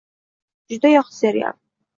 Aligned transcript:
Juda 0.73 0.93
yoqdi 0.95 1.17
serial. 1.21 1.57